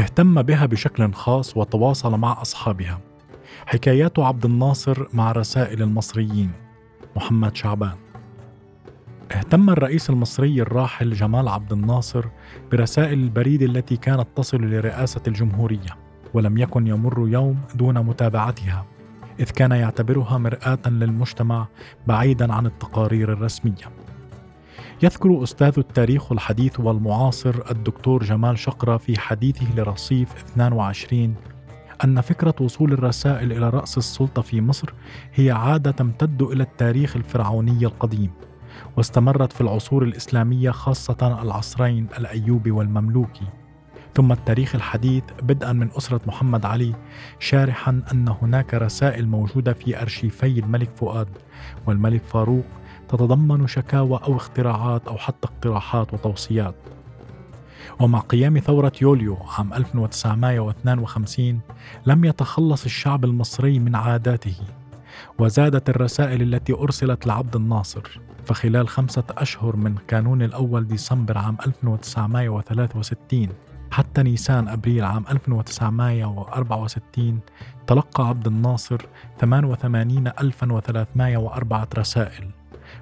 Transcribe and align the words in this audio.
اهتم 0.00 0.42
بها 0.42 0.66
بشكل 0.66 1.12
خاص 1.12 1.56
وتواصل 1.56 2.18
مع 2.18 2.42
أصحابها. 2.42 3.00
حكايات 3.66 4.18
عبد 4.18 4.44
الناصر 4.44 5.06
مع 5.12 5.32
رسائل 5.32 5.82
المصريين. 5.82 6.50
محمد 7.16 7.56
شعبان. 7.56 7.94
اهتم 9.32 9.70
الرئيس 9.70 10.10
المصري 10.10 10.62
الراحل 10.62 11.12
جمال 11.12 11.48
عبد 11.48 11.72
الناصر 11.72 12.24
برسائل 12.72 13.18
البريد 13.18 13.62
التي 13.62 13.96
كانت 13.96 14.26
تصل 14.36 14.60
لرئاسة 14.60 15.20
الجمهورية 15.26 15.96
ولم 16.34 16.58
يكن 16.58 16.86
يمر 16.86 17.28
يوم 17.28 17.58
دون 17.74 17.98
متابعتها 17.98 18.86
إذ 19.40 19.50
كان 19.50 19.70
يعتبرها 19.70 20.38
مرآة 20.38 20.78
للمجتمع 20.86 21.66
بعيدا 22.06 22.52
عن 22.52 22.66
التقارير 22.66 23.32
الرسمية. 23.32 24.09
يذكر 25.02 25.42
أستاذ 25.42 25.72
التاريخ 25.78 26.32
الحديث 26.32 26.80
والمعاصر 26.80 27.54
الدكتور 27.70 28.24
جمال 28.24 28.58
شقرة 28.58 28.96
في 28.96 29.20
حديثه 29.20 29.74
لرصيف 29.76 30.34
22 30.34 31.34
أن 32.04 32.20
فكرة 32.20 32.54
وصول 32.60 32.92
الرسائل 32.92 33.52
إلى 33.52 33.70
رأس 33.70 33.98
السلطة 33.98 34.42
في 34.42 34.60
مصر 34.60 34.92
هي 35.34 35.50
عادة 35.50 35.90
تمتد 35.90 36.42
إلى 36.42 36.62
التاريخ 36.62 37.16
الفرعوني 37.16 37.86
القديم 37.86 38.30
واستمرت 38.96 39.52
في 39.52 39.60
العصور 39.60 40.02
الإسلامية 40.02 40.70
خاصة 40.70 41.42
العصرين 41.42 42.06
الأيوبي 42.18 42.70
والمملوكي. 42.70 43.46
ثم 44.14 44.32
التاريخ 44.32 44.74
الحديث 44.74 45.24
بدءا 45.42 45.72
من 45.72 45.90
أسرة 45.96 46.20
محمد 46.26 46.66
علي 46.66 46.94
شارحا 47.38 48.02
أن 48.12 48.28
هناك 48.42 48.74
رسائل 48.74 49.28
موجودة 49.28 49.72
في 49.72 50.02
أرشيفي 50.02 50.58
الملك 50.58 50.90
فؤاد 50.96 51.28
والملك 51.86 52.22
فاروق 52.22 52.64
تتضمن 53.10 53.66
شكاوى 53.66 54.20
أو 54.24 54.36
اختراعات 54.36 55.08
أو 55.08 55.16
حتى 55.16 55.48
اقتراحات 55.48 56.14
وتوصيات. 56.14 56.74
ومع 58.00 58.18
قيام 58.18 58.58
ثورة 58.58 58.92
يوليو 59.02 59.36
عام 59.58 59.74
1952 59.74 61.60
لم 62.06 62.24
يتخلص 62.24 62.84
الشعب 62.84 63.24
المصري 63.24 63.78
من 63.78 63.94
عاداته 63.94 64.54
وزادت 65.38 65.88
الرسائل 65.88 66.42
التي 66.42 66.72
أرسلت 66.72 67.26
لعبد 67.26 67.56
الناصر 67.56 68.20
فخلال 68.44 68.88
خمسة 68.88 69.24
أشهر 69.30 69.76
من 69.76 69.94
كانون 70.08 70.42
الأول 70.42 70.86
ديسمبر 70.86 71.38
عام 71.38 71.56
1963 71.66 73.48
حتى 73.90 74.22
نيسان 74.22 74.68
أبريل 74.68 75.04
عام 75.04 75.24
1964 75.30 77.40
تلقى 77.86 78.28
عبد 78.28 78.46
الناصر 78.46 79.06
88304 79.40 81.88
رسائل. 81.98 82.59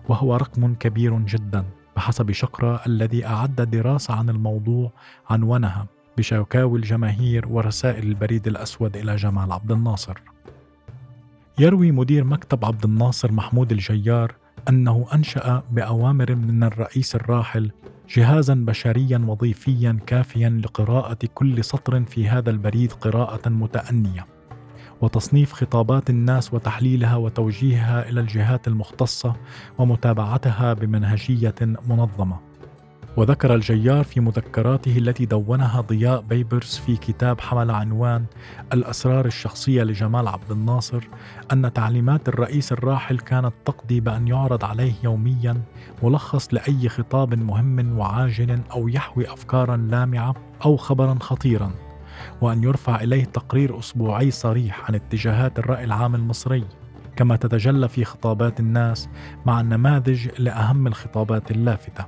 وهو 0.08 0.36
رقم 0.36 0.74
كبير 0.74 1.18
جدا 1.18 1.64
بحسب 1.96 2.32
شقرة 2.32 2.80
الذي 2.86 3.26
أعد 3.26 3.54
دراسة 3.54 4.14
عن 4.14 4.30
الموضوع 4.30 4.92
عنونها 5.30 5.86
بشكاوي 6.18 6.78
الجماهير 6.78 7.48
ورسائل 7.48 8.06
البريد 8.08 8.46
الأسود 8.46 8.96
إلى 8.96 9.16
جمال 9.16 9.52
عبد 9.52 9.72
الناصر. 9.72 10.18
يروي 11.58 11.92
مدير 11.92 12.24
مكتب 12.24 12.64
عبد 12.64 12.84
الناصر 12.84 13.32
محمود 13.32 13.72
الجيار 13.72 14.34
أنه 14.68 15.06
أنشأ 15.14 15.62
بأوامر 15.70 16.34
من 16.34 16.62
الرئيس 16.62 17.14
الراحل 17.14 17.70
جهازا 18.08 18.54
بشريا 18.54 19.18
وظيفيا 19.18 19.98
كافيا 20.06 20.48
لقراءة 20.48 21.18
كل 21.34 21.64
سطر 21.64 22.04
في 22.04 22.28
هذا 22.28 22.50
البريد 22.50 22.92
قراءة 22.92 23.48
متأنية. 23.48 24.26
وتصنيف 25.00 25.52
خطابات 25.52 26.10
الناس 26.10 26.54
وتحليلها 26.54 27.16
وتوجيهها 27.16 28.08
إلى 28.08 28.20
الجهات 28.20 28.68
المختصة 28.68 29.36
ومتابعتها 29.78 30.72
بمنهجية 30.72 31.54
منظمة. 31.88 32.48
وذكر 33.16 33.54
الجيار 33.54 34.04
في 34.04 34.20
مذكراته 34.20 34.98
التي 34.98 35.26
دونها 35.26 35.80
ضياء 35.80 36.20
بيبرس 36.20 36.78
في 36.78 36.96
كتاب 36.96 37.40
حمل 37.40 37.70
عنوان 37.70 38.24
الأسرار 38.72 39.26
الشخصية 39.26 39.82
لجمال 39.82 40.28
عبد 40.28 40.50
الناصر 40.50 41.08
أن 41.52 41.72
تعليمات 41.72 42.28
الرئيس 42.28 42.72
الراحل 42.72 43.18
كانت 43.18 43.52
تقضي 43.64 44.00
بأن 44.00 44.28
يعرض 44.28 44.64
عليه 44.64 44.92
يوميا 45.04 45.62
ملخص 46.02 46.54
لأي 46.54 46.88
خطاب 46.88 47.34
مهم 47.34 47.98
وعاجل 47.98 48.60
أو 48.72 48.88
يحوي 48.88 49.32
أفكارا 49.32 49.76
لامعة 49.76 50.34
أو 50.64 50.76
خبرا 50.76 51.18
خطيرا. 51.20 51.87
وأن 52.40 52.62
يرفع 52.62 53.00
إليه 53.00 53.24
تقرير 53.24 53.78
أسبوعي 53.78 54.30
صريح 54.30 54.84
عن 54.88 54.94
اتجاهات 54.94 55.58
الرأي 55.58 55.84
العام 55.84 56.14
المصري 56.14 56.64
كما 57.16 57.36
تتجلى 57.36 57.88
في 57.88 58.04
خطابات 58.04 58.60
الناس 58.60 59.08
مع 59.46 59.60
النماذج 59.60 60.28
لأهم 60.38 60.86
الخطابات 60.86 61.50
اللافتة. 61.50 62.06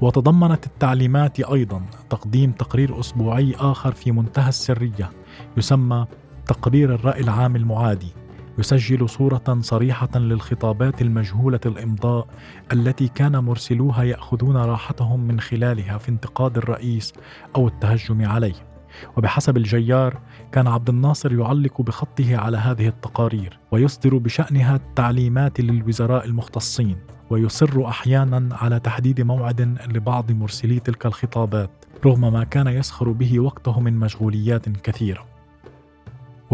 وتضمنت 0.00 0.66
التعليمات 0.66 1.40
أيضا 1.40 1.82
تقديم 2.10 2.52
تقرير 2.52 3.00
أسبوعي 3.00 3.54
آخر 3.58 3.92
في 3.92 4.12
منتهى 4.12 4.48
السرية 4.48 5.10
يسمى 5.56 6.06
تقرير 6.46 6.94
الرأي 6.94 7.20
العام 7.20 7.56
المعادي. 7.56 8.23
يسجل 8.58 9.08
صورة 9.08 9.58
صريحة 9.60 10.18
للخطابات 10.18 11.02
المجهولة 11.02 11.60
الإمضاء 11.66 12.26
التي 12.72 13.08
كان 13.08 13.38
مرسلوها 13.38 14.02
يأخذون 14.02 14.56
راحتهم 14.56 15.20
من 15.20 15.40
خلالها 15.40 15.98
في 15.98 16.08
انتقاد 16.08 16.56
الرئيس 16.56 17.12
أو 17.56 17.68
التهجم 17.68 18.28
عليه. 18.28 18.74
وبحسب 19.16 19.56
الجيار 19.56 20.18
كان 20.52 20.66
عبد 20.66 20.88
الناصر 20.88 21.32
يعلق 21.32 21.82
بخطه 21.82 22.36
على 22.36 22.56
هذه 22.56 22.88
التقارير 22.88 23.58
ويصدر 23.70 24.18
بشأنها 24.18 24.76
التعليمات 24.76 25.60
للوزراء 25.60 26.24
المختصين 26.24 26.96
ويصر 27.30 27.88
أحيانا 27.88 28.56
على 28.56 28.80
تحديد 28.80 29.20
موعد 29.20 29.60
لبعض 29.94 30.32
مرسلي 30.32 30.78
تلك 30.78 31.06
الخطابات 31.06 31.70
رغم 32.06 32.32
ما 32.32 32.44
كان 32.44 32.66
يسخر 32.66 33.12
به 33.12 33.40
وقته 33.40 33.80
من 33.80 33.98
مشغوليات 33.98 34.68
كثيرة 34.68 35.33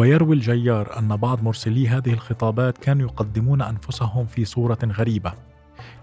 ويروي 0.01 0.35
الجيار 0.35 0.99
أن 0.99 1.17
بعض 1.17 1.43
مرسلي 1.43 1.89
هذه 1.89 2.13
الخطابات 2.13 2.79
كانوا 2.79 3.09
يقدمون 3.09 3.63
أنفسهم 3.63 4.27
في 4.27 4.45
صورة 4.45 4.79
غريبة 4.85 5.33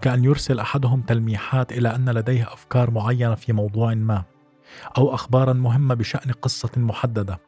كأن 0.00 0.24
يرسل 0.24 0.60
أحدهم 0.60 1.00
تلميحات 1.00 1.72
إلى 1.72 1.94
أن 1.94 2.10
لديه 2.10 2.52
أفكار 2.52 2.90
معينة 2.90 3.34
في 3.34 3.52
موضوع 3.52 3.94
ما 3.94 4.22
أو 4.98 5.14
أخبارا 5.14 5.52
مهمة 5.52 5.94
بشأن 5.94 6.32
قصة 6.32 6.70
محددة 6.76 7.40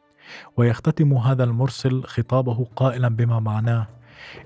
ويختتم 0.57 1.13
هذا 1.13 1.43
المرسل 1.43 2.03
خطابه 2.03 2.67
قائلا 2.75 3.07
بما 3.07 3.39
معناه 3.39 3.87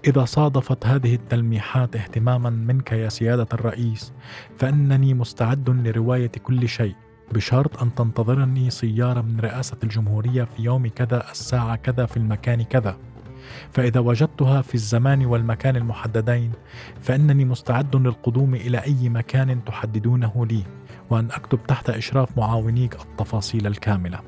إذا 0.07 0.25
صادفت 0.25 0.85
هذه 0.85 1.15
التلميحات 1.15 1.95
اهتماما 1.95 2.49
منك 2.49 2.91
يا 2.91 3.09
سيادة 3.09 3.47
الرئيس 3.53 4.13
فإنني 4.57 5.13
مستعد 5.13 5.69
لرواية 5.69 6.31
كل 6.43 6.69
شيء 6.69 6.95
بشرط 7.31 7.81
أن 7.83 7.95
تنتظرني 7.95 8.69
سيارة 8.69 9.21
من 9.21 9.39
رئاسة 9.39 9.77
الجمهورية 9.83 10.43
في 10.43 10.63
يوم 10.63 10.87
كذا 10.87 11.31
الساعة 11.31 11.75
كذا 11.75 12.05
في 12.05 12.17
المكان 12.17 12.63
كذا. 12.63 12.97
فإذا 13.71 13.99
وجدتها 13.99 14.61
في 14.61 14.75
الزمان 14.75 15.25
والمكان 15.25 15.75
المحددين 15.75 16.51
فإنني 17.01 17.45
مستعد 17.45 17.95
للقدوم 17.95 18.55
إلى 18.55 18.77
أي 18.77 19.09
مكان 19.09 19.65
تحددونه 19.65 20.45
لي 20.45 20.63
وأن 21.09 21.31
أكتب 21.31 21.59
تحت 21.67 21.89
إشراف 21.89 22.37
معاونيك 22.37 22.95
التفاصيل 23.01 23.67
الكاملة. 23.67 24.19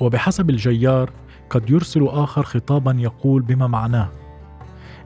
وبحسب 0.00 0.50
الجيار 0.50 1.10
قد 1.50 1.70
يرسل 1.70 2.06
آخر 2.06 2.42
خطابا 2.42 2.96
يقول 2.98 3.42
بما 3.42 3.66
معناه 3.66 4.08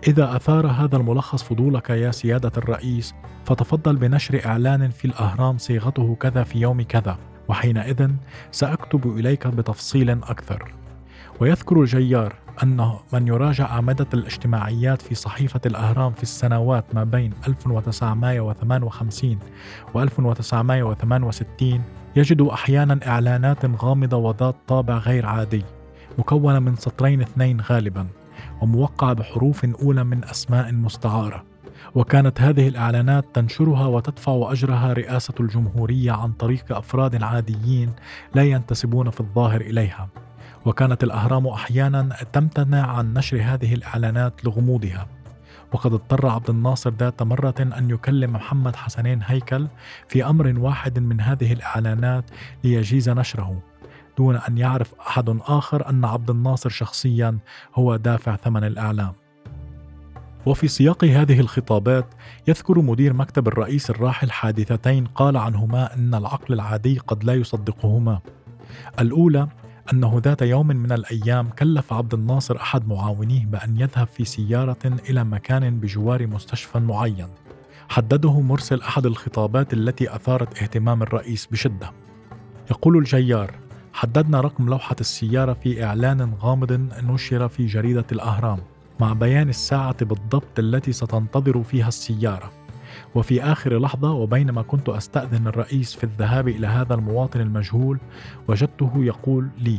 إذا 0.06 0.36
أثار 0.36 0.66
هذا 0.66 0.96
الملخص 0.96 1.42
فضولك 1.42 1.90
يا 1.90 2.10
سيادة 2.10 2.52
الرئيس 2.56 3.14
فتفضل 3.47 3.97
بنشر 3.97 4.41
إعلان 4.47 4.91
في 4.91 5.04
الأهرام 5.04 5.58
صيغته 5.58 6.16
كذا 6.20 6.42
في 6.42 6.60
يوم 6.60 6.82
كذا 6.82 7.19
وحينئذ 7.48 8.10
سأكتب 8.50 9.19
إليك 9.19 9.46
بتفصيل 9.46 10.11
أكثر. 10.11 10.75
ويذكر 11.40 11.81
الجيار 11.81 12.34
أن 12.62 12.93
من 13.12 13.28
يراجع 13.28 13.64
أعمدة 13.64 14.06
الاجتماعيات 14.14 15.02
في 15.02 15.14
صحيفة 15.14 15.61
الأهرام 15.66 16.12
في 16.12 16.22
السنوات 16.22 16.84
ما 16.94 17.05
بين 17.05 17.32
1958 17.49 19.38
و 19.94 20.02
1968 20.02 21.82
يجد 22.16 22.43
أحيانا 22.43 23.00
إعلانات 23.06 23.84
غامضة 23.84 24.16
وذات 24.16 24.56
طابع 24.69 24.99
غير 24.99 25.26
عادي 25.26 25.64
مكونة 26.19 26.58
من 26.58 26.76
سطرين 26.76 27.20
اثنين 27.20 27.61
غالبا 27.61 28.06
وموقعة 28.61 29.12
بحروف 29.12 29.64
أولى 29.64 30.05
من 30.05 30.25
أسماء 30.25 30.72
مستعارة. 30.72 31.51
وكانت 31.94 32.40
هذه 32.40 32.69
الإعلانات 32.69 33.25
تنشرها 33.34 33.87
وتدفع 33.87 34.52
أجرها 34.52 34.93
رئاسة 34.93 35.34
الجمهورية 35.40 36.12
عن 36.12 36.32
طريق 36.32 36.76
أفراد 36.76 37.23
عاديين 37.23 37.93
لا 38.34 38.43
ينتسبون 38.43 39.11
في 39.11 39.20
الظاهر 39.20 39.61
إليها. 39.61 40.08
وكانت 40.67 41.05
الأهرام 41.05 41.46
أحيانا 41.46 42.17
تمتنع 42.32 42.87
عن 42.87 43.14
نشر 43.14 43.43
هذه 43.43 43.75
الإعلانات 43.75 44.44
لغموضها. 44.44 45.06
وقد 45.73 45.93
اضطر 45.93 46.26
عبد 46.26 46.50
الناصر 46.50 46.90
ذات 46.90 47.23
مرة 47.23 47.55
أن 47.61 47.90
يكلم 47.90 48.32
محمد 48.32 48.76
حسنين 48.76 49.20
هيكل 49.25 49.69
في 50.08 50.25
أمر 50.25 50.55
واحد 50.58 50.99
من 50.99 51.20
هذه 51.20 51.52
الإعلانات 51.52 52.25
ليجيز 52.64 53.08
نشره 53.11 53.62
دون 54.19 54.37
أن 54.37 54.58
يعرف 54.58 54.94
أحد 55.00 55.38
آخر 55.40 55.88
أن 55.88 56.05
عبد 56.05 56.31
الناصر 56.31 56.70
شخصيا 56.70 57.38
هو 57.75 57.96
دافع 57.96 58.37
ثمن 58.37 58.64
الإعلام. 58.64 59.21
وفي 60.46 60.68
سياق 60.68 61.04
هذه 61.04 61.40
الخطابات 61.40 62.06
يذكر 62.48 62.78
مدير 62.78 63.12
مكتب 63.12 63.48
الرئيس 63.48 63.90
الراحل 63.90 64.30
حادثتين 64.30 65.04
قال 65.04 65.36
عنهما 65.36 65.94
إن 65.94 66.14
العقل 66.14 66.54
العادي 66.54 66.98
قد 66.98 67.24
لا 67.24 67.34
يصدقهما. 67.34 68.20
الأولى 69.00 69.48
أنه 69.92 70.20
ذات 70.24 70.42
يوم 70.42 70.66
من 70.66 70.92
الأيام 70.92 71.48
كلف 71.48 71.92
عبد 71.92 72.14
الناصر 72.14 72.56
أحد 72.56 72.88
معاونيه 72.88 73.46
بأن 73.46 73.80
يذهب 73.80 74.06
في 74.06 74.24
سيارة 74.24 74.98
إلى 75.10 75.24
مكان 75.24 75.80
بجوار 75.80 76.26
مستشفى 76.26 76.78
معين. 76.78 77.28
حدده 77.88 78.40
مرسل 78.40 78.80
أحد 78.80 79.06
الخطابات 79.06 79.72
التي 79.72 80.14
أثارت 80.14 80.62
اهتمام 80.62 81.02
الرئيس 81.02 81.46
بشدة. 81.46 81.92
يقول 82.70 82.96
الجيار: 82.96 83.54
حددنا 83.92 84.40
رقم 84.40 84.68
لوحة 84.68 84.96
السيارة 85.00 85.52
في 85.52 85.84
إعلان 85.84 86.34
غامض 86.42 86.72
نشر 87.02 87.48
في 87.48 87.66
جريدة 87.66 88.06
الأهرام. 88.12 88.58
مع 89.02 89.12
بيان 89.12 89.49
الساعة 89.49 90.04
بالضبط 90.04 90.58
التي 90.58 90.93
ستنتظر 90.93 91.62
فيها 91.62 91.88
السيارة. 91.88 92.52
وفي 93.14 93.43
آخر 93.43 93.78
لحظة 93.78 94.12
وبينما 94.12 94.62
كنت 94.62 94.88
أستأذن 94.88 95.46
الرئيس 95.46 95.94
في 95.94 96.04
الذهاب 96.04 96.49
إلى 96.49 96.66
هذا 96.66 96.94
المواطن 96.94 97.40
المجهول 97.40 97.99
وجدته 98.49 98.93
يقول 98.96 99.49
لي 99.58 99.78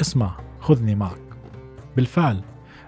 اسمع 0.00 0.36
خذني 0.60 0.94
معك. 0.94 1.20
بالفعل 1.96 2.40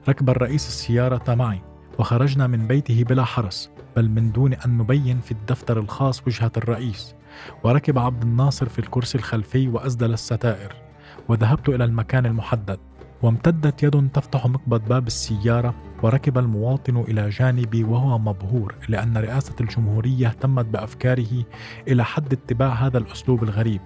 ركب 0.09 0.31
الرئيس 0.31 0.67
السيارة 0.69 1.35
معي 1.35 1.61
وخرجنا 1.99 2.47
من 2.47 2.67
بيته 2.67 3.05
بلا 3.05 3.25
حرس 3.25 3.71
بل 3.97 4.11
من 4.11 4.33
دون 4.33 4.55
أن 4.55 4.79
نبين 4.79 5.21
في 5.21 5.33
الدفتر 5.33 5.79
الخاص 5.81 6.27
وجهة 6.27 6.53
الرئيس. 6.57 7.15
وركب 7.65 7.99
عبد 7.99 8.23
الناصر 8.23 8.69
في 8.69 8.79
الكرسي 8.79 9.19
الخلفي 9.19 9.69
وأسدل 9.69 10.13
الستائر 10.13 10.75
وذهبت 11.29 11.69
إلى 11.69 11.85
المكان 11.85 12.27
المحدد. 12.27 12.79
وامتدت 13.23 13.83
يد 13.83 14.09
تفتح 14.15 14.47
مقبض 14.47 14.89
باب 14.89 15.07
السيارة 15.07 15.75
وركب 16.03 16.39
المواطن 16.39 16.97
إلى 16.97 17.29
جانبي 17.29 17.85
وهو 17.85 18.19
مبهور 18.19 18.75
لأن 18.89 19.17
رئاسة 19.17 19.55
الجمهورية 19.61 20.27
اهتمت 20.27 20.65
بأفكاره 20.65 21.45
إلى 21.89 22.05
حد 22.05 22.33
اتباع 22.33 22.69
هذا 22.69 22.99
الأسلوب 22.99 23.43
الغريب. 23.43 23.81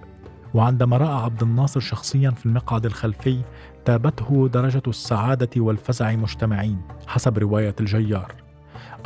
وعندما 0.53 0.97
رأى 0.97 1.23
عبد 1.23 1.43
الناصر 1.43 1.79
شخصيا 1.79 2.29
في 2.29 2.45
المقعد 2.45 2.85
الخلفي 2.85 3.41
تابته 3.85 4.47
درجة 4.47 4.81
السعادة 4.87 5.49
والفزع 5.57 6.15
مجتمعين 6.15 6.81
حسب 7.07 7.37
رواية 7.37 7.75
الجيار. 7.79 8.35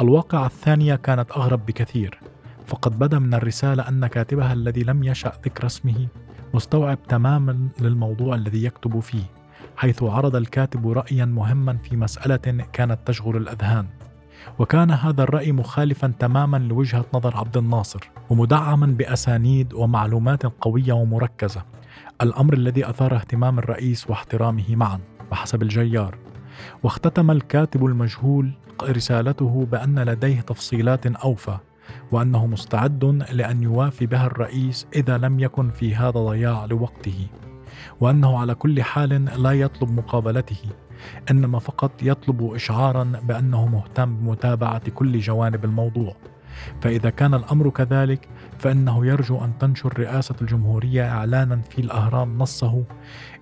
الواقعة 0.02 0.46
الثانية 0.46 0.96
كانت 0.96 1.32
أغرب 1.32 1.66
بكثير. 1.66 2.20
فقد 2.68 3.00
بدا 3.00 3.20
من 3.20 3.34
الرسالة 3.34 3.90
أن 3.90 4.08
كاتبها 4.08 4.54
الذي 4.54 4.84
لم 4.84 5.04
يشأ 5.04 5.32
ذكر 5.46 5.66
اسمه 5.66 6.08
مستوعب 6.54 7.04
تماما 7.08 7.68
للموضوع 7.82 8.36
الذي 8.36 8.64
يكتب 8.64 9.00
فيه. 9.00 9.35
حيث 9.78 10.04
عرض 10.04 10.36
الكاتب 10.36 10.88
رايا 10.88 11.26
مهما 11.26 11.78
في 11.78 11.96
مسألة 11.96 12.66
كانت 12.74 13.00
تشغل 13.06 13.38
الأذهان. 13.38 13.86
وكان 14.60 14.92
هذا 14.92 15.24
الرأي 15.24 15.52
مخالفا 15.52 16.14
تماما 16.20 16.58
لوجهة 16.58 17.06
نظر 17.14 17.38
عبد 17.38 17.58
الناصر 17.58 18.10
ومدعما 18.30 18.86
بأسانيد 18.86 19.74
ومعلومات 19.74 20.46
قوية 20.46 20.94
ومركزة. 20.94 21.64
الأمر 22.22 22.54
الذي 22.54 22.90
أثار 22.90 23.16
اهتمام 23.16 23.60
الرئيس 23.60 24.10
واحترامه 24.10 24.76
معا 24.76 25.00
بحسب 25.32 25.62
الجيار. 25.62 26.18
واختتم 26.84 27.32
الكاتب 27.32 27.86
المجهول 27.86 28.52
رسالته 28.84 29.68
بأن 29.72 30.00
لديه 30.00 30.42
تفصيلات 30.42 31.06
أوفى 31.08 31.58
وأنه 32.12 32.48
مستعد 32.48 33.06
لأن 33.32 33.64
يوافي 33.64 34.06
بها 34.06 34.26
الرئيس 34.26 34.88
إذا 34.96 35.18
لم 35.18 35.40
يكن 35.40 35.70
في 35.70 35.96
هذا 35.96 36.20
ضياع 36.20 36.66
لوقته. 36.66 37.28
وأنه 38.00 38.40
على 38.40 38.56
كل 38.56 38.84
حال 38.84 39.26
لا 39.44 39.52
يطلب 39.52 39.92
مقابلته 39.92 40.62
إنما 41.32 41.60
فقط 41.60 41.92
يطلب 42.02 42.54
اشعارا 42.54 43.04
بأنه 43.04 43.68
مهتم 43.68 44.16
بمتابعة 44.16 44.90
كل 44.90 45.20
جوانب 45.20 45.66
الموضوع. 45.66 46.16
فإذا 46.82 47.10
كان 47.10 47.34
الأمر 47.34 47.70
كذلك 47.70 48.28
فإنه 48.60 49.06
يرجو 49.06 49.38
أن 49.38 49.58
تنشر 49.58 50.00
رئاسة 50.00 50.36
الجمهورية 50.42 51.10
اعلانا 51.10 51.62
في 51.70 51.82
الأهرام 51.82 52.38
نصه 52.38 52.84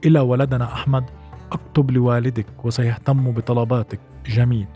إلى 0.06 0.20
ولدنا 0.20 0.74
أحمد 0.74 1.04
اكتب 1.52 1.92
لوالدك 1.92 2.66
وسيهتم 2.66 3.32
بطلباتك. 3.32 4.00
جميل. 4.26 4.68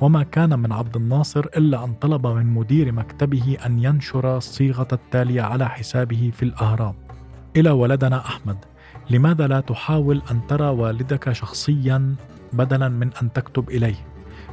وما 0.00 0.22
كان 0.22 0.58
من 0.58 0.72
عبد 0.72 0.96
الناصر 0.96 1.40
إلا 1.56 1.84
أن 1.84 1.94
طلب 1.94 2.26
من 2.26 2.46
مدير 2.46 2.92
مكتبه 2.92 3.56
أن 3.66 3.84
ينشر 3.84 4.36
الصيغه 4.36 4.88
التالية 4.92 5.42
على 5.42 5.68
حسابه 5.68 6.30
في 6.34 6.42
الأهرام. 6.42 6.94
إلى 7.56 7.70
ولدنا 7.70 8.18
أحمد. 8.18 8.56
لماذا 9.10 9.46
لا 9.46 9.60
تحاول 9.60 10.22
أن 10.30 10.46
ترى 10.46 10.68
والدك 10.68 11.32
شخصيا 11.32 12.14
بدلا 12.52 12.88
من 12.88 13.10
أن 13.22 13.32
تكتب 13.32 13.70
إليه؟ 13.70 14.06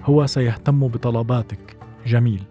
هو 0.06 0.26
سيهتم 0.26 0.88
بطلباتك. 0.88 1.78
جميل. 2.06 2.44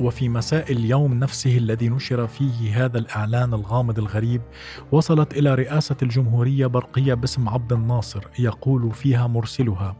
وفي 0.00 0.28
مساء 0.28 0.72
اليوم 0.72 1.14
نفسه 1.14 1.58
الذي 1.58 1.88
نشر 1.88 2.26
فيه 2.26 2.84
هذا 2.84 2.98
الإعلان 2.98 3.54
الغامض 3.54 3.98
الغريب 3.98 4.42
وصلت 4.92 5.34
إلى 5.38 5.54
رئاسة 5.54 5.96
الجمهورية 6.02 6.66
برقية 6.66 7.14
باسم 7.14 7.48
عبد 7.48 7.72
الناصر 7.72 8.24
يقول 8.38 8.92
فيها 8.92 9.26
مرسلها 9.26 9.96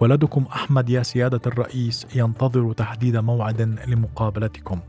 ولدكم 0.00 0.44
أحمد 0.52 0.90
يا 0.90 1.02
سيادة 1.02 1.40
الرئيس 1.46 2.06
ينتظر 2.14 2.72
تحديد 2.72 3.16
موعد 3.16 3.78
لمقابلتكم. 3.86 4.80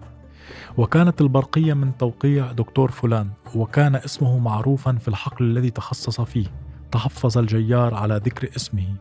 وكانت 0.77 1.21
البرقية 1.21 1.73
من 1.73 1.97
توقيع 1.97 2.51
دكتور 2.51 2.91
فلان. 2.91 3.29
وكان 3.55 3.95
اسمه 3.95 4.39
معروفا 4.39 4.91
في 4.91 5.07
الحقل 5.07 5.45
الذي 5.45 5.69
تخصص 5.69 6.21
فيه. 6.21 6.47
تحفظ 6.91 7.37
الجيار 7.37 7.93
على 7.93 8.21
ذكر 8.25 8.49
اسمه. 8.55 8.95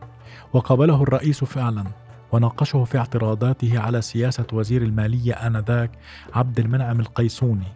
وقابله 0.53 1.03
الرئيس 1.03 1.43
فعلا 1.43 1.83
وناقشه 2.31 2.83
في 2.83 2.97
اعتراضاته 2.97 3.79
على 3.79 4.01
سياسة 4.01 4.47
وزير 4.53 4.81
المالية 4.81 5.33
آنذاك 5.33 5.91
عبد 6.33 6.59
المنعم 6.59 6.99
القيسوني 6.99 7.67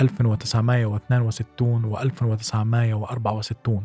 1962 0.00 1.84
و 1.84 1.98
1964 1.98 3.84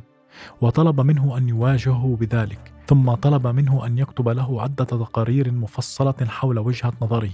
وطلب 0.61 1.01
منه 1.01 1.37
أن 1.37 1.49
يواجهه 1.49 2.17
بذلك 2.19 2.73
ثم 2.87 3.13
طلب 3.13 3.47
منه 3.47 3.85
أن 3.85 3.97
يكتب 3.97 4.29
له 4.29 4.61
عدة 4.61 4.85
تقارير 4.85 5.51
مفصلة 5.51 6.15
حول 6.27 6.59
وجهة 6.59 6.93
نظره. 7.01 7.31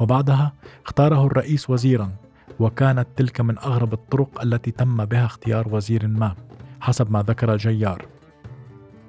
وبعدها 0.00 0.52
اختاره 0.86 1.26
الرئيس 1.26 1.70
وزيرا. 1.70 2.10
وكانت 2.60 3.06
تلك 3.16 3.40
من 3.40 3.58
أغرب 3.58 3.92
الطرق 3.92 4.42
التي 4.42 4.70
تم 4.70 5.04
بها 5.04 5.26
اختيار 5.26 5.68
وزير 5.74 6.06
ما 6.06 6.34
حسب 6.80 7.10
ما 7.10 7.22
ذكر 7.22 7.56
جيار. 7.56 8.06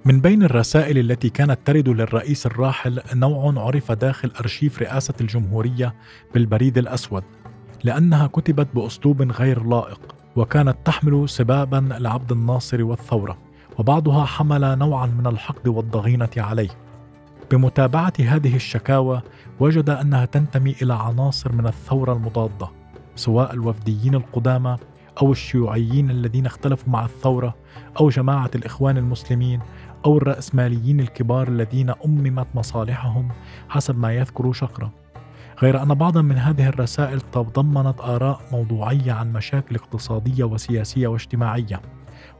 من 0.05 0.22
بين 0.22 0.43
الرسائل 0.43 0.98
التي 0.98 1.29
كانت 1.29 1.60
ترد 1.65 1.89
للرئيس 1.89 2.46
الراحل 2.46 3.01
نوع 3.13 3.65
عرف 3.65 3.91
داخل 3.91 4.31
أرشيف 4.39 4.79
رئاسة 4.81 5.13
الجمهورية 5.22 5.96
بالبريد 6.34 6.77
الأسود 6.77 7.24
لأنها 7.84 8.27
كتبت 8.27 8.67
بأسلوب 8.74 9.22
غير 9.22 9.63
لائق 9.63 10.15
وكانت 10.36 10.77
تحمل 10.86 11.29
سبابا 11.29 11.89
لعبد 12.00 12.31
الناصر 12.31 12.84
والثورة 12.84 13.38
وبعضها 13.79 14.25
حمل 14.25 14.77
نوعا 14.77 15.08
من 15.08 15.27
الحقد 15.27 15.67
والضغينة 15.67 16.29
عليه. 16.38 16.69
بمتابعة 17.51 18.13
هذه 18.19 18.55
الشكاوى 18.55 19.22
وجد 19.60 19.89
أنها 19.89 20.25
تنتمي 20.25 20.75
إلى 20.81 20.93
عناصر 20.93 21.51
من 21.51 21.67
الثورة 21.67 22.13
المضادة. 22.13 22.78
سواء 23.19 23.53
الوفديين 23.53 24.15
القدامى 24.15 24.77
أو 25.21 25.31
الشيوعيين 25.31 26.11
الذين 26.11 26.45
اختلفوا 26.45 26.93
مع 26.93 27.05
الثورة 27.05 27.55
أو 27.99 28.09
جماعة 28.09 28.51
الإخوان 28.55 28.97
المسلمين 28.97 29.59
أو 30.05 30.17
الرأسماليين 30.17 30.99
الكبار 30.99 31.47
الذين 31.47 31.93
أممت 32.05 32.47
مصالحهم 32.55 33.29
حسب 33.69 33.97
ما 33.97 34.13
يذكر 34.13 34.51
شقرة. 34.51 34.91
غير 35.61 35.83
أن 35.83 35.93
بعضا 35.93 36.21
من 36.21 36.38
هذه 36.38 36.67
الرسائل 36.67 37.21
تضمنت 37.21 38.01
آراء 38.01 38.41
موضوعية 38.51 39.11
عن 39.11 39.33
مشاكل 39.33 39.75
اقتصادية 39.75 40.43
وسياسية 40.43 41.07
واجتماعية 41.07 41.81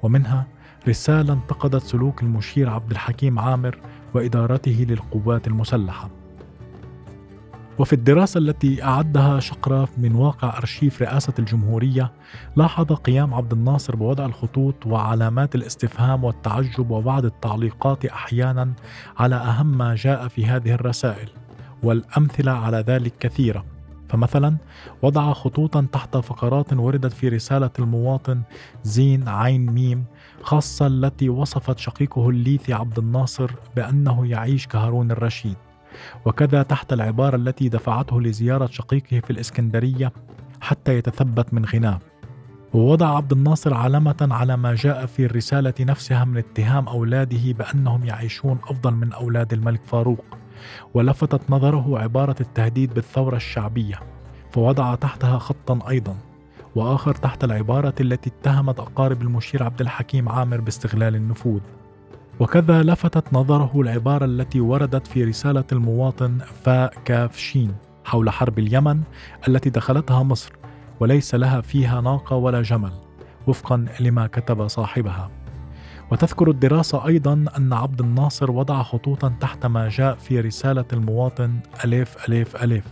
ومنها 0.04 0.48
رسالة 0.88 1.34
انتقدت 1.34 1.84
سلوك 1.84 2.24
المشير 2.24 2.70
عبد 2.70 2.92
الحكيم 2.92 3.40
عامر 3.40 3.80
وإدارته 4.14 4.86
للقوات 4.90 5.48
المسلحة. 5.48 6.19
وفي 7.80 7.94
الدراسة 7.94 8.38
التي 8.38 8.84
أعدها 8.84 9.40
شقرة 9.40 9.90
من 9.98 10.16
واقع 10.16 10.58
أرشيف 10.58 11.02
رئاسة 11.02 11.34
الجمهورية 11.40 12.12
لاحظ 12.56 12.94
قيام 12.94 13.34
عبد 13.34 13.54
الناصر 13.54 13.96
بوضع 13.96 14.26
الخطوط 14.26 14.86
وعلامات 14.86 15.56
الاستفهام 15.56 16.24
والتعجب 16.24 16.92
وبعض 16.92 17.26
التعليقات 17.26 18.06
أحيانا 18.06 18.74
على 19.18 19.36
أهم 19.36 19.78
ما 19.78 19.96
جاء 19.96 20.28
في 20.28 20.46
هذه 20.46 20.74
الرسائل 20.74 21.30
والأمثلة 21.84 22.52
على 22.52 22.78
ذلك 22.78 23.14
كثيرة. 23.20 23.66
فمثلا 24.10 24.58
وضع 25.02 25.34
خطوطا 25.34 25.88
تحت 25.92 26.18
فقرات 26.18 26.74
وردت 26.74 27.14
في 27.14 27.30
رسالة 27.30 27.70
المواطن 27.80 28.42
زين 28.84 29.28
عين 29.28 29.66
ميم 29.66 30.06
خاصة 30.42 30.88
التي 30.88 31.30
وصفت 31.30 31.80
شقيقه 31.80 32.30
الليثي 32.30 32.74
عبد 32.74 33.00
الناصر 33.00 33.52
بأنه 33.76 34.28
يعيش 34.28 34.68
كهارون 34.68 35.12
الرشيد. 35.12 35.69
وكذا 36.26 36.64
تحت 36.64 36.94
العبارة 36.94 37.36
التي 37.36 37.70
دفعته 37.70 38.22
لزيارة 38.22 38.66
شقيقه 38.66 39.20
في 39.20 39.30
الإسكندرية 39.30 40.12
حتى 40.62 40.98
يتثبت 40.98 41.54
من 41.54 41.66
غناه. 41.66 42.00
ووضع 42.74 43.18
عبد 43.18 43.32
الناصر 43.32 43.74
علامة 43.74 44.28
على 44.32 44.58
ما 44.58 44.76
جاء 44.76 45.06
في 45.06 45.26
الرسالة 45.26 45.74
نفسها 45.80 46.26
من 46.26 46.38
اتهام 46.38 46.88
أولاده 46.88 47.52
بأنهم 47.52 48.06
يعيشون 48.06 48.60
أفضل 48.68 48.94
من 48.94 49.14
أولاد 49.14 49.54
الملك 49.54 49.82
فاروق. 49.86 50.26
ولفتت 50.94 51.42
نظره 51.50 52.00
عبارة 52.00 52.36
التهديد 52.42 52.94
بالثورة 52.94 53.36
الشعبية. 53.36 54.00
فوضع 54.52 54.96
تحتها 54.96 55.38
خطا 55.38 55.80
أيضا. 55.90 56.16
وآخر 56.76 57.16
تحت 57.16 57.44
العبارة 57.44 57.94
التي 58.02 58.30
اتهمت 58.30 58.80
أقارب 58.80 59.22
المشير 59.22 59.64
عبد 59.64 59.82
الحكيم 59.82 60.30
عامر 60.30 60.62
باستغلال 60.62 61.16
النفوذ. 61.16 61.62
وكذا 62.40 62.84
لفتت 62.84 63.34
نظره 63.34 63.72
العبارة 63.76 64.26
التي 64.26 64.60
وردت 64.60 65.08
في 65.08 65.24
رسالة 65.24 65.64
المواطن 65.72 66.38
فاء 66.64 66.94
كاف 67.06 67.38
شين 67.38 67.76
حول 68.06 68.30
حرب 68.30 68.60
اليمن 68.60 69.02
التي 69.48 69.70
دخلتها 69.70 70.24
مصر 70.24 70.54
وليس 71.00 71.36
لها 71.36 71.62
فيها 71.62 72.02
ناقة 72.02 72.36
ولا 72.36 72.62
جمل 72.62 72.92
وفقا 73.48 73.86
لما 74.00 74.28
كتب 74.28 74.68
صاحبها. 74.68 75.32
وتذكر 76.12 76.50
الدراسة 76.50 77.08
أيضا 77.08 77.46
أن 77.58 77.74
عبد 77.74 78.02
الناصر 78.02 78.52
وضع 78.52 78.84
خطوطا 78.84 79.34
تحت 79.40 79.66
ما 79.66 79.90
جاء 79.90 80.16
في 80.16 80.40
رسالة 80.40 80.86
المواطن 80.94 81.60
ألف 81.86 82.30
ألف 82.30 82.64
ألف 82.64 82.86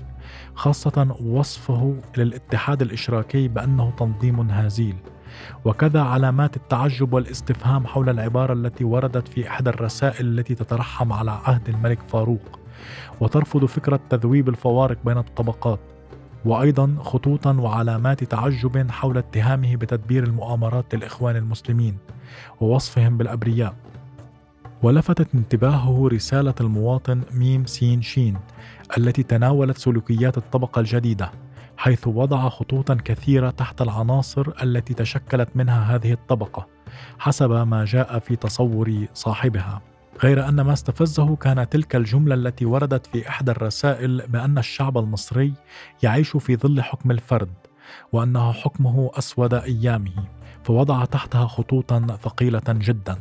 خاصة 0.56 1.16
وصفه 1.26 1.96
للاتحاد 2.18 2.82
الإشراكي 2.82 3.48
بأنه 3.48 3.92
تنظيم 3.98 4.52
هزيل. 4.52 4.96
وكذا 5.66 6.02
علامات 6.02 6.56
التعجب 6.56 7.14
والاستفهام 7.14 7.88
حول 7.88 8.10
العبارة 8.10 8.54
التي 8.54 8.84
وردت 8.84 9.28
في 9.28 9.48
إحدى 9.48 9.70
الرسائل 9.70 10.40
التي 10.40 10.56
تترحم 10.56 11.14
على 11.14 11.32
عهد 11.32 11.70
الملك 11.70 12.00
فاروق. 12.08 12.60
وترفض 13.20 13.66
فكرة 13.66 14.00
تذويب 14.10 14.50
الفوارق 14.50 14.98
بين 15.06 15.18
الطبقات. 15.18 15.80
وأيضا 16.46 16.96
خطوطا 17.02 17.54
وعلامات 17.54 18.24
تعجب 18.24 18.92
حول 18.92 19.18
اتهامه 19.18 19.76
بتدبير 19.76 20.24
المؤامرات 20.24 20.96
للإخوان 20.96 21.36
المسلمين 21.36 21.98
ووصفهم 22.62 23.18
بالأبرياء. 23.18 23.76
ولفتت 24.84 25.28
انتباهه 25.36 26.08
رسالة 26.08 26.54
المواطن 26.62 27.22
ميم 27.34 27.66
سين 27.66 28.02
شين 28.02 28.38
التي 28.98 29.24
تناولت 29.24 29.78
سلوكيات 29.78 30.38
الطبقة 30.38 30.80
الجديدة. 30.80 31.32
حيث 31.78 32.08
وضع 32.08 32.50
خطوطا 32.50 32.98
كثيرة 33.06 33.50
تحت 33.50 33.82
العناصر 33.82 34.48
التي 34.64 34.94
تشكلت 34.94 35.50
منها 35.56 35.96
هذه 35.96 36.14
الطبقة 36.14 36.68
حسب 37.20 37.52
ما 37.52 37.86
جاء 37.86 38.20
في 38.20 38.36
تصور 38.36 39.06
صاحبها. 39.14 39.82
غير 40.24 40.48
أن 40.50 40.62
ما 40.62 40.74
استفزه 40.74 41.36
كان 41.36 41.70
تلك 41.70 41.96
الجملة 41.96 42.36
التي 42.36 42.66
وردت 42.66 43.06
في 43.06 43.30
إحدى 43.30 43.52
الرسائل 43.52 44.28
بأن 44.28 44.58
الشعب 44.58 44.98
المصري 44.98 45.54
يعيش 46.04 46.38
في 46.38 46.56
ظل 46.56 46.82
حكم 46.82 47.12
الفرد 47.12 47.54
وأنه 48.12 48.52
حكمه 48.52 49.12
أسود 49.14 49.54
أيامه 49.54 50.24
فوضع 50.64 51.06
تحتها 51.06 51.48
خطوطا 51.48 52.18
ثقيلة 52.24 52.62
جدا. 52.68 53.18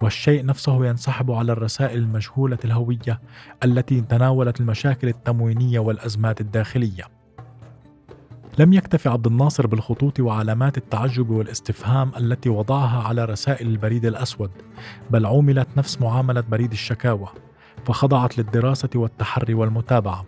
والشيء 0.00 0.44
نفسه 0.44 0.86
ينسحب 0.86 1.30
على 1.30 1.52
الرسائل 1.52 1.98
المجهولة 1.98 2.58
الهوية 2.64 3.20
التي 3.64 4.00
تناولت 4.00 4.60
المشاكل 4.60 5.08
التموينية 5.08 5.78
والأزمات 5.78 6.40
الداخلية. 6.40 7.21
لم 8.58 8.72
يكتف 8.72 9.08
عبد 9.08 9.26
الناصر 9.26 9.66
بالخطوط 9.66 10.20
وعلامات 10.20 10.76
التعجب 10.76 11.30
والاستفهام 11.30 12.12
التي 12.16 12.48
وضعها 12.48 13.02
على 13.08 13.24
رسائل 13.24 13.68
البريد 13.68 14.06
الأسود 14.06 14.50
بل 15.10 15.26
عوملت 15.26 15.68
نفس 15.76 16.00
معاملة 16.00 16.40
بريد 16.40 16.72
الشكاوى 16.72 17.28
فخضعت 17.84 18.38
للدراسة 18.38 18.88
والتحري 18.94 19.54
والمتابعة. 19.54 20.24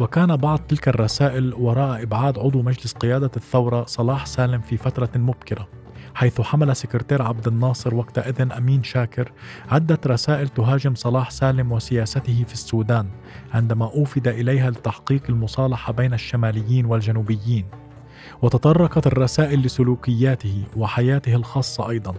وكان 0.00 0.36
بعض 0.36 0.58
تلك 0.58 0.88
الرسائل 0.88 1.54
وراء 1.54 2.02
إبعاد 2.02 2.38
عضو 2.38 2.62
مجلس 2.62 2.92
قيادة 2.92 3.30
الثورة 3.36 3.84
صلاح 3.84 4.26
سالم 4.26 4.60
في 4.60 4.76
فترة 4.76 5.10
مبكرة. 5.16 5.68
حيث 6.16 6.40
حمل 6.40 6.76
سكرتير 6.76 7.22
عبد 7.22 7.46
الناصر 7.46 7.94
وقتئذ 7.94 8.52
أمين 8.52 8.82
شاكر 8.82 9.32
عدة 9.70 9.98
رسائل 10.06 10.48
تهاجم 10.48 10.94
صلاح 10.94 11.30
سالم 11.30 11.72
وسياسته 11.72 12.44
في 12.46 12.52
السودان 12.52 13.08
عندما 13.54 13.84
أوفد 13.84 14.28
إليها 14.28 14.70
لتحقيق 14.70 15.22
المصالحة 15.28 15.92
بين 15.92 16.14
الشماليين 16.14 16.86
والجنوبيين. 16.86 17.64
وتطرقت 18.42 19.06
الرسائل 19.06 19.62
لسلوكياته 19.62 20.64
وحياته 20.76 21.34
الخاصة 21.34 21.90
أيضا 21.90 22.14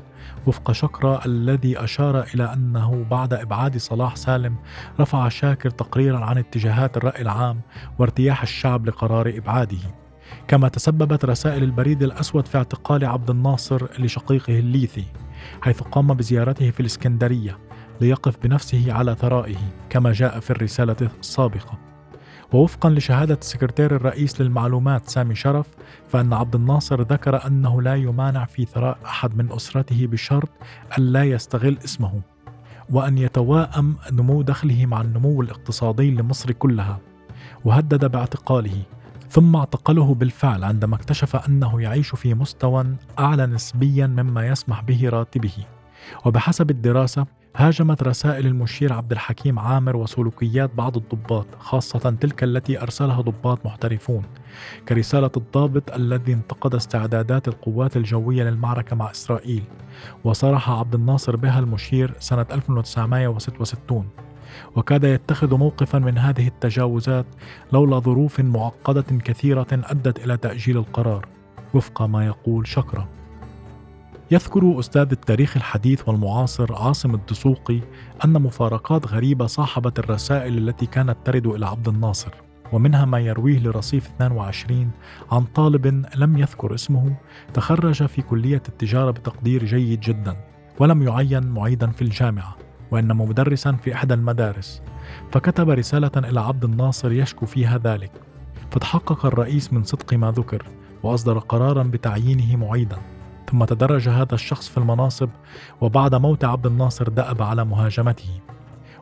وفق 0.48 0.72
شقرة 0.72 1.26
الذي 1.26 1.84
أشار 1.84 2.24
إلى 2.24 2.54
أنه 2.54 3.06
بعد 3.12 3.34
إبعاد 3.34 3.78
صلاح 3.78 4.16
سالم 4.16 4.56
رفع 5.00 5.30
شاكر 5.30 5.70
تقريرا 5.70 6.26
عن 6.26 6.38
اتجاهات 6.38 6.98
الرأي 6.98 7.22
العام 7.22 7.62
وارتياح 8.00 8.42
الشعب 8.42 8.86
لقرار 8.86 9.34
إبعاده. 9.38 10.07
كما 10.48 10.68
تسببت 10.68 11.26
رسائل 11.26 11.64
البريد 11.64 12.04
الأسود 12.04 12.48
في 12.48 12.58
اعتقال 12.58 13.06
عبد 13.06 13.30
الناصر 13.30 13.88
لشقيقه 14.00 14.60
الليثي 14.60 15.06
حيث 15.62 15.82
قام 15.82 16.08
بزيارته 16.08 16.72
في 16.72 16.80
الإسكندرية 16.80 17.58
ليقف 18.02 18.38
بنفسه 18.44 18.94
على 18.94 19.16
ثرائه 19.16 19.58
كما 19.90 20.12
جاء 20.12 20.40
في 20.40 20.52
الرسالة 20.52 20.96
السابقة. 21.20 21.78
ووفقا 22.54 22.90
لشهادة 22.90 23.38
السكرتير 23.42 23.96
الرئيس 23.96 24.42
للمعلومات 24.42 25.10
سامي 25.10 25.36
شرف 25.36 25.68
فإن 26.08 26.34
عبد 26.34 26.56
الناصر 26.56 27.02
ذكر 27.02 27.48
أنه 27.48 27.82
لا 27.82 27.96
يمانع 27.96 28.46
في 28.46 28.66
ثراء 28.66 28.98
أحد 29.06 29.38
من 29.38 29.52
أسرته 29.52 30.08
بشرط 30.08 30.50
ألا 30.98 31.24
يستغل 31.24 31.78
اسمه 31.86 32.22
وأن 32.90 33.18
يتواءم 33.18 33.96
نمو 34.12 34.42
دخله 34.42 34.86
مع 34.86 35.02
النمو 35.02 35.42
الاقتصادي 35.42 36.12
لمصر 36.12 36.52
كلها. 36.52 37.00
وهدد 37.66 38.12
باعتقاله 38.12 38.84
ثم 39.30 39.56
اعتقله 39.56 40.14
بالفعل 40.14 40.64
عندما 40.64 40.96
اكتشف 40.96 41.36
أنه 41.36 41.82
يعيش 41.82 42.16
في 42.16 42.34
مستوى 42.34 42.86
أعلى 43.20 43.46
نسبيا 43.46 44.08
مما 44.08 44.48
يسمح 44.48 44.82
به 44.82 45.10
راتبه. 45.10 45.54
وبحسب 46.26 46.70
الدراسة 46.70 47.26
هاجمت 47.56 48.04
رسائل 48.04 48.46
المشير 48.46 48.94
عبد 48.94 49.12
الحكيم 49.12 49.60
عامر 49.60 49.96
وسلوكيات 49.96 50.70
بعض 50.76 50.98
الضباط 50.98 51.46
خاصة 51.60 52.18
تلك 52.22 52.44
التي 52.44 52.82
أرسلها 52.82 53.22
ضباط 53.22 53.66
محترفون 53.66 54.24
كرسالة 54.90 55.32
الضابط 55.38 55.92
الذي 55.92 56.34
انتقد 56.34 56.76
استعدادات 56.76 57.48
القوات 57.48 57.98
الجوية 57.98 58.44
للمعركة 58.44 58.96
مع 58.96 59.12
إسرائيل. 59.12 59.64
وصرح 60.24 60.70
عبد 60.70 60.96
الناصر 60.96 61.36
بها 61.36 61.60
المشير 61.60 62.14
سنة 62.20 62.46
1966 62.52 64.06
وكاد 64.76 65.04
يتخذ 65.04 65.58
موقفا 65.58 66.00
من 66.00 66.18
هذه 66.18 66.48
التجاوزات 66.48 67.26
لولا 67.72 68.00
ظروف 68.00 68.40
معقدة 68.40 69.06
كثيرة 69.24 69.68
أدت 69.72 70.26
إلى 70.26 70.38
تأجيل 70.38 70.78
القرار. 70.78 71.28
وفق 71.74 72.02
ما 72.02 72.26
يقول 72.26 72.68
شكرا. 72.68 73.08
يذكر 74.32 74.80
أستاذ 74.80 75.08
التاريخ 75.12 75.58
الحديث 75.58 76.08
والمعاصر 76.08 76.76
عاصم 76.76 77.16
الدسوقي 77.16 77.80
أن 78.26 78.42
مفارقات 78.42 79.08
غريبة 79.08 79.46
صاحبت 79.46 80.00
الرسائل 80.00 80.58
التي 80.58 80.86
كانت 80.86 81.18
ترد 81.26 81.48
إلى 81.48 81.66
عبد 81.66 81.88
الناصر 81.88 82.32
ومنها 82.74 83.06
ما 83.06 83.20
يرويه 83.20 83.60
لرصيف 83.60 84.06
22 84.06 84.92
عن 85.32 85.44
طالب 85.44 86.06
لم 86.16 86.38
يذكر 86.38 86.74
اسمه 86.74 87.16
تخرج 87.54 88.06
في 88.06 88.22
كلية 88.22 88.62
التجارة 88.70 89.12
بتقدير 89.12 89.66
جيد 89.66 90.00
جدا 90.00 90.38
ولم 90.80 91.02
يعين 91.02 91.48
معيدا 91.48 91.92
في 91.92 92.02
الجامعة. 92.02 92.67
وإنما 92.92 93.26
مدرسا 93.26 93.72
في 93.72 93.94
إحدى 93.94 94.14
المدارس. 94.14 94.82
فكتب 95.32 95.70
رسالة 95.70 96.12
إلى 96.18 96.40
عبد 96.40 96.64
الناصر 96.64 97.12
يشكو 97.12 97.46
فيها 97.46 97.78
ذلك. 97.78 98.12
فتحقق 98.72 99.26
الرئيس 99.26 99.74
من 99.74 99.84
صدق 99.84 100.14
ما 100.14 100.32
ذكر 100.32 100.66
وأصدر 101.04 101.40
قرارا 101.40 101.84
بتعيينه 101.84 102.56
معيدا 102.56 102.98
ثم 103.52 103.66
تدرج 103.66 104.10
هذا 104.10 104.36
الشخص 104.36 104.70
في 104.70 104.78
المناصب 104.78 105.30
وبعد 105.82 106.16
موت 106.16 106.44
عبد 106.44 106.66
الناصر 106.66 107.10
دأب 107.10 107.42
على 107.42 107.66
مهاجمته. 107.66 108.30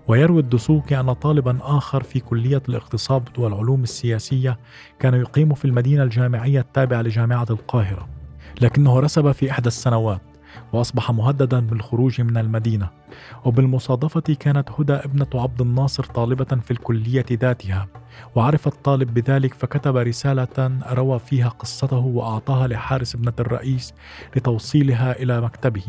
ويروي 0.08 0.40
الدسوقي 0.40 1.00
أن 1.00 1.14
طالبا 1.14 1.58
آخر 1.62 2.04
في 2.04 2.20
كلية 2.20 2.62
الاقتصاد 2.70 3.24
والعلوم 3.38 3.84
السياسية 3.84 4.60
كان 5.00 5.14
يقيم 5.14 5.54
في 5.54 5.66
المدينة 5.66 6.04
الجامعية 6.04 6.60
التابعة 6.60 7.02
لجامعة 7.02 7.46
القاهرة. 7.50 8.08
لكنه 8.62 9.00
رسب 9.00 9.32
في 9.32 9.52
إحدى 9.52 9.68
السنوات. 9.68 10.22
وأصبح 10.74 11.12
مهددا 11.12 11.60
بالخروج 11.60 12.22
من 12.22 12.38
المدينة. 12.38 12.90
وبالمصادفة 13.46 14.36
كانت 14.40 14.70
هدى 14.80 14.94
ابنة 14.94 15.28
عبد 15.34 15.62
الناصر 15.62 16.04
طالبة 16.04 16.60
في 16.66 16.72
الكلية 16.72 17.26
ذاتها. 17.32 17.88
وعرف 18.36 18.68
الطالب 18.68 19.14
بذلك 19.14 19.54
فكتب 19.54 19.98
رسالة 19.98 20.80
روى 20.92 21.20
فيها 21.20 21.50
قصته 21.50 21.98
وأعطاها 21.98 22.68
لحارس 22.68 23.16
ابنة 23.16 23.34
الرئيس 23.40 23.94
لتوصيلها 24.36 25.12
إلى 25.12 25.42
مكتبه. 25.42 25.86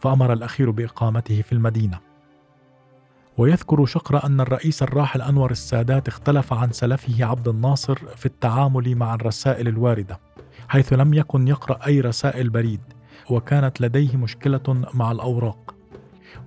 فأمر 0.00 0.32
الأخير 0.32 0.70
بإقامته 0.70 1.42
في 1.42 1.52
المدينة. 1.52 1.98
ويذكر 3.38 3.86
شقر 3.86 4.26
أن 4.26 4.40
الرئيس 4.40 4.82
الراحل 4.82 5.22
أنور 5.22 5.50
السادات 5.50 6.08
اختلف 6.08 6.52
عن 6.52 6.72
سلفه 6.72 7.24
عبد 7.24 7.48
الناصر 7.48 7.94
في 8.16 8.26
التعامل 8.26 8.96
مع 8.96 9.14
الرسائل 9.14 9.68
الواردة 9.68 10.20
حيث 10.68 10.92
لم 10.92 11.14
يكن 11.14 11.48
يقرأ 11.48 11.86
أي 11.86 12.00
رسائل 12.00 12.50
بريد. 12.50 12.80
وكانت 13.30 13.80
لديه 13.80 14.16
مشكلة 14.16 14.84
مع 14.94 15.12
الأوراق. 15.12 15.74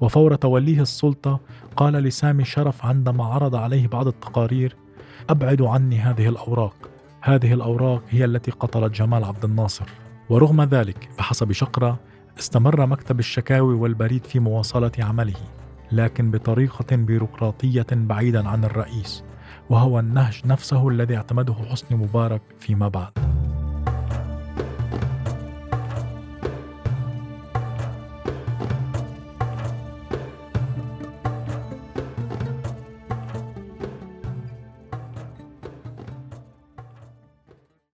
وفور 0.01 0.35
توليه 0.35 0.81
السلطة 0.81 1.39
قال 1.75 1.93
لسامي 1.93 2.45
شرف 2.45 2.85
عندما 2.85 3.25
عرض 3.25 3.55
عليه 3.55 3.87
بعض 3.87 4.07
التقارير 4.07 4.75
أبعد 5.29 5.61
عني 5.61 5.99
هذه 5.99 6.29
الأوراق. 6.29 6.75
هذه 7.21 7.53
الأوراق 7.53 8.03
هي 8.09 8.25
التي 8.25 8.51
قتلت 8.51 8.93
جمال 8.93 9.23
عبد 9.23 9.45
الناصر. 9.45 9.89
ورغم 10.29 10.61
ذلك 10.61 11.09
بحسب 11.17 11.51
شقرة 11.51 11.99
استمر 12.39 12.85
مكتب 12.85 13.19
الشكاوي 13.19 13.73
والبريد 13.73 14.25
في 14.25 14.39
مواصلة 14.39 14.91
عمله 14.99 15.33
لكن 15.91 16.31
بطريقة 16.31 16.95
بيروقراطية 16.95 17.85
بعيدا 17.91 18.47
عن 18.49 18.63
الرئيس 18.63 19.23
وهو 19.69 19.99
النهج 19.99 20.41
نفسه 20.45 20.89
الذي 20.89 21.17
اعتمده 21.17 21.53
حسني 21.53 21.97
مبارك 21.97 22.41
فيما 22.59 22.87
بعد. 22.87 23.36